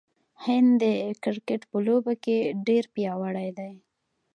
[0.43, 0.83] هند د
[1.23, 3.73] کرکټ په لوبه کې ډیر پیاوړی دی.